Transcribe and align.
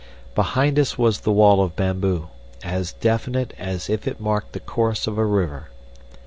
Behind 0.33 0.79
us 0.79 0.97
was 0.97 1.19
the 1.19 1.31
wall 1.31 1.61
of 1.61 1.75
bamboo, 1.75 2.29
as 2.63 2.91
definite 2.93 3.53
as 3.59 3.87
if 3.87 4.07
it 4.07 4.19
marked 4.19 4.53
the 4.53 4.59
course 4.59 5.05
of 5.05 5.19
a 5.19 5.25
river. 5.25 5.69